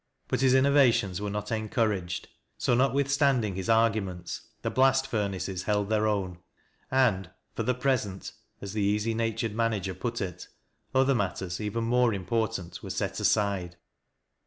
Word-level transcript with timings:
But 0.27 0.41
his 0.41 0.55
innovations 0.55 1.21
wei 1.21 1.27
e 1.27 1.31
not 1.31 1.51
encouraged. 1.51 2.27
So, 2.57 2.73
notwithstanding 2.73 3.53
his 3.53 3.67
argu 3.67 4.01
ments, 4.03 4.41
the 4.63 4.71
blast 4.71 5.05
furnaces 5.05 5.61
held 5.65 5.89
their 5.89 6.07
own, 6.07 6.39
and 6.89 7.29
"for 7.55 7.61
the 7.61 7.75
present," 7.75 8.31
as 8.61 8.73
the 8.73 8.81
easy 8.81 9.13
natured 9.13 9.53
manager 9.53 9.93
put 9.93 10.19
it, 10.19 10.47
other 10.95 11.13
matters, 11.13 11.61
even 11.61 11.83
more 11.83 12.15
important, 12.15 12.81
were 12.81 12.89
set 12.89 13.19
aside. 13.19 13.75